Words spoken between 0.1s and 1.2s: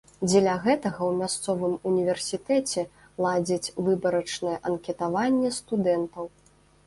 Дзеля гэтага ў